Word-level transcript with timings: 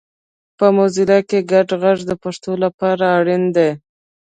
په 0.57 0.65
موزیلا 0.75 1.19
کې 1.29 1.39
ګډ 1.51 1.67
غږ 1.81 1.99
د 2.09 2.11
پښتو 2.23 2.51
لپاره 2.63 3.05
اړین 3.17 3.43
دی 3.55 3.69